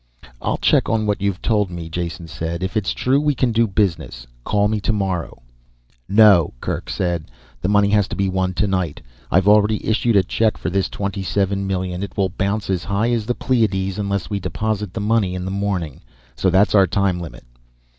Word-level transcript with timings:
"I'll 0.41 0.57
check 0.57 0.89
on 0.89 1.05
what 1.05 1.21
you 1.21 1.31
have 1.31 1.43
told 1.43 1.69
me," 1.69 1.87
Jason 1.87 2.27
said. 2.27 2.63
"If 2.63 2.75
it's 2.75 2.91
true, 2.91 3.21
we 3.21 3.35
can 3.35 3.51
do 3.51 3.67
business. 3.67 4.25
Call 4.43 4.67
me 4.67 4.79
tomorrow" 4.79 5.43
"No," 6.23 6.53
Kerk 6.59 6.89
said. 6.89 7.25
"The 7.61 7.67
money 7.69 7.89
has 7.89 8.07
to 8.07 8.15
be 8.15 8.27
won 8.27 8.55
tonight. 8.55 8.99
I've 9.29 9.47
already 9.47 9.85
issued 9.85 10.15
a 10.15 10.23
check 10.23 10.57
for 10.57 10.71
this 10.71 10.89
twenty 10.89 11.21
seven 11.21 11.67
million, 11.67 12.01
it 12.01 12.17
will 12.17 12.29
bounce 12.29 12.67
as 12.67 12.85
high 12.85 13.11
as 13.11 13.27
the 13.27 13.35
Pleiades 13.35 13.99
unless 13.99 14.27
we 14.27 14.39
deposit 14.39 14.91
the 14.91 15.01
money 15.01 15.35
in 15.35 15.45
the 15.45 15.51
morning, 15.51 16.01
so 16.35 16.49
that's 16.49 16.73
our 16.73 16.87
time 16.87 17.19
limit." 17.19 17.45